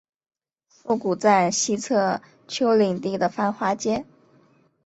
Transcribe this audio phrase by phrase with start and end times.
[0.67, 4.03] 涩谷站西侧丘陵地的繁华街。